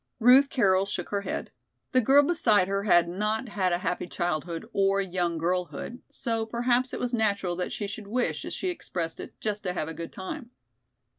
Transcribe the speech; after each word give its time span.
Ruth 0.17 0.49
Carroll 0.49 0.87
shook 0.87 1.09
her 1.09 1.21
head. 1.21 1.51
The 1.91 2.01
girl 2.01 2.23
beside 2.23 2.67
her 2.67 2.85
had 2.85 3.07
not 3.07 3.49
had 3.49 3.71
a 3.71 3.77
happy 3.85 4.07
childhood 4.07 4.67
or 4.73 4.99
young 4.99 5.37
girlhood, 5.37 6.01
so 6.09 6.43
perhaps 6.43 6.91
it 6.91 6.99
was 6.99 7.13
natural 7.13 7.55
that 7.57 7.71
she 7.71 7.85
should 7.85 8.07
wish, 8.07 8.43
as 8.43 8.55
she 8.55 8.71
expressed 8.71 9.19
it, 9.19 9.39
"just 9.39 9.61
to 9.61 9.73
have 9.73 9.87
a 9.87 9.93
good 9.93 10.11
time." 10.11 10.49